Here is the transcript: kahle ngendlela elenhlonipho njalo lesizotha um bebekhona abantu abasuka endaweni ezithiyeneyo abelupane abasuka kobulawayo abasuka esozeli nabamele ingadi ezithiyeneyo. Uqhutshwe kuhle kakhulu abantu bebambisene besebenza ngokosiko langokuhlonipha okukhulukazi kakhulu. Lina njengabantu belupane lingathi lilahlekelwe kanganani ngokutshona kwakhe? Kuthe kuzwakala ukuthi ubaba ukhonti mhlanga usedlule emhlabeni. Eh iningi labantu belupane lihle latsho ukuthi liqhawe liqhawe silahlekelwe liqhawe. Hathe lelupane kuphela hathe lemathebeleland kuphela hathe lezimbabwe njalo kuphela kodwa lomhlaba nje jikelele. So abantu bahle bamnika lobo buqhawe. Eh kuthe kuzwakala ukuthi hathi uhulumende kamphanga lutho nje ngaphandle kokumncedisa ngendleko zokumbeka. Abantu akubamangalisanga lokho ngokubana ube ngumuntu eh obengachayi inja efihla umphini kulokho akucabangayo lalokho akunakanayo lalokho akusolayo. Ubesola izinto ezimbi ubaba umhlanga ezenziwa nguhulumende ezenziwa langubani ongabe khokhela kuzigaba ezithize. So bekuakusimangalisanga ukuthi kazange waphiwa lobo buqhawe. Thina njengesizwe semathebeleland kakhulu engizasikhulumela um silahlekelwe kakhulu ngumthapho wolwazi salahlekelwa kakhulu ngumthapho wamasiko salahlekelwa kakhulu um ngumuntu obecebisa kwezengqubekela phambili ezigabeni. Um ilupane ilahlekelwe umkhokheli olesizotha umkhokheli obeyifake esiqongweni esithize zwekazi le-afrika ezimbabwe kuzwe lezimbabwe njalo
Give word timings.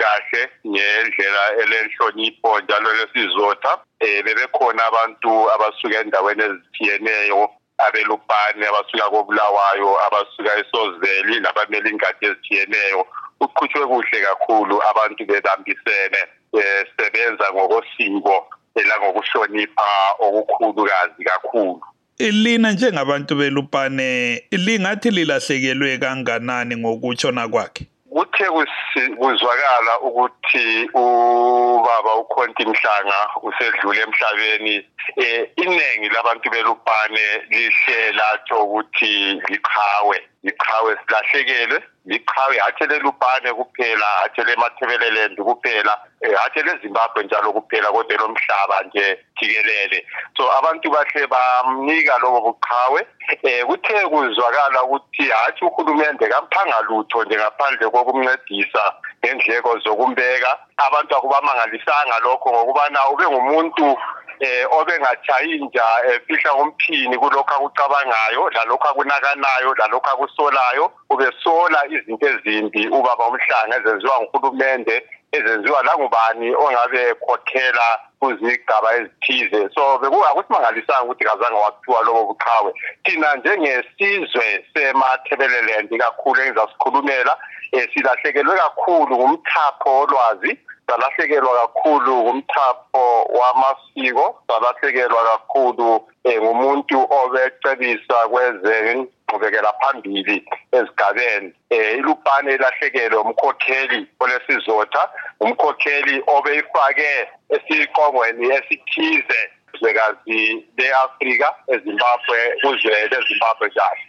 kahle 0.00 0.42
ngendlela 0.66 1.42
elenhlonipho 1.62 2.60
njalo 2.60 2.90
lesizotha 2.98 3.72
um 4.00 4.22
bebekhona 4.24 4.86
abantu 4.86 5.50
abasuka 5.54 6.00
endaweni 6.00 6.42
ezithiyeneyo 6.42 7.50
abelupane 7.78 8.66
abasuka 8.68 9.10
kobulawayo 9.10 9.90
abasuka 10.06 10.50
esozeli 10.60 11.40
nabamele 11.40 11.90
ingadi 11.90 12.26
ezithiyeneyo. 12.26 13.06
Uqhutshwe 13.40 13.86
kuhle 13.86 14.20
kakhulu 14.20 14.82
abantu 14.90 15.24
bebambisene 15.26 16.20
besebenza 16.52 17.46
ngokosiko 17.54 18.46
langokuhlonipha 18.88 19.88
okukhulukazi 20.18 21.24
kakhulu. 21.24 21.82
Lina 22.18 22.72
njengabantu 22.72 23.34
belupane 23.34 24.42
lingathi 24.50 25.10
lilahlekelwe 25.10 25.98
kanganani 25.98 26.76
ngokutshona 26.76 27.48
kwakhe? 27.48 27.86
Kuthe 28.46 29.16
kuzwakala 29.18 30.00
ukuthi 30.00 30.88
ubaba 30.94 32.14
ukhonti 32.14 32.62
mhlanga 32.66 33.18
usedlule 33.42 34.00
emhlabeni. 34.02 34.86
Eh 35.16 35.50
iningi 35.56 36.08
labantu 36.08 36.50
belupane 36.50 37.26
lihle 37.50 38.12
latsho 38.12 38.64
ukuthi 38.64 39.40
liqhawe 39.48 40.20
liqhawe 40.42 40.96
silahlekelwe 41.06 41.82
liqhawe. 42.06 42.58
Hathe 42.58 42.86
lelupane 42.86 43.52
kuphela 43.52 44.06
hathe 44.20 44.44
lemathebeleland 44.44 45.36
kuphela 45.36 45.98
hathe 46.40 46.62
lezimbabwe 46.62 47.24
njalo 47.24 47.52
kuphela 47.52 47.92
kodwa 47.92 48.16
lomhlaba 48.16 48.82
nje 48.86 49.18
jikelele. 49.36 50.06
So 50.36 50.52
abantu 50.58 50.90
bahle 50.90 51.26
bamnika 51.26 52.18
lobo 52.18 52.40
buqhawe. 52.40 53.06
Eh 53.42 53.64
kuthe 53.66 54.06
kuzwakala 54.08 54.82
ukuthi 54.82 55.30
hathi 55.30 55.64
uhulumende 55.64 56.28
kamphanga 56.28 56.80
lutho 56.88 57.24
nje 57.24 57.36
ngaphandle 57.36 57.90
kokumncedisa 57.90 58.94
ngendleko 59.24 59.78
zokumbeka. 59.78 60.58
Abantu 60.76 61.16
akubamangalisanga 61.16 62.18
lokho 62.22 62.50
ngokubana 62.50 63.08
ube 63.10 63.24
ngumuntu 63.26 63.98
eh 64.40 64.66
obengachayi 64.70 65.56
inja 65.56 65.84
efihla 66.12 66.54
umphini 66.54 67.18
kulokho 67.18 67.54
akucabangayo 67.54 68.50
lalokho 68.50 68.88
akunakanayo 68.88 69.74
lalokho 69.78 70.10
akusolayo. 70.10 70.92
Ubesola 71.10 71.86
izinto 71.86 72.26
ezimbi 72.26 72.88
ubaba 72.88 73.26
umhlanga 73.26 73.76
ezenziwa 73.76 74.20
nguhulumende 74.20 74.96
ezenziwa 75.32 75.82
langubani 75.82 76.54
ongabe 76.54 77.14
khokhela 77.14 77.86
kuzigaba 78.20 78.88
ezithize. 78.96 79.68
So 79.74 79.98
bekuakusimangalisanga 79.98 81.04
ukuthi 81.04 81.24
kazange 81.24 81.58
waphiwa 81.64 82.02
lobo 82.02 82.22
buqhawe. 82.28 82.72
Thina 83.04 83.34
njengesizwe 83.36 84.64
semathebeleland 84.74 85.90
kakhulu 85.98 86.40
engizasikhulumela 86.42 87.36
um 87.72 87.86
silahlekelwe 87.94 88.56
kakhulu 88.56 89.16
ngumthapho 89.16 89.88
wolwazi 89.98 90.58
salahlekelwa 90.86 91.52
kakhulu 91.60 92.16
ngumthapho 92.16 92.87
wamasiko 93.28 94.42
salahlekelwa 94.46 95.22
kakhulu 95.24 95.94
um 95.96 96.32
ngumuntu 96.32 96.98
obecebisa 97.10 98.14
kwezengqubekela 98.30 99.72
phambili 99.80 100.44
ezigabeni. 100.72 101.52
Um 101.70 101.98
ilupane 101.98 102.54
ilahlekelwe 102.54 103.18
umkhokheli 103.18 104.06
olesizotha 104.20 105.02
umkhokheli 105.40 106.22
obeyifake 106.26 107.28
esiqongweni 107.54 108.46
esithize 108.56 109.40
zwekazi 109.80 110.66
le-afrika 110.76 111.48
ezimbabwe 111.68 112.38
kuzwe 112.62 113.08
lezimbabwe 113.10 113.66
njalo 113.68 114.02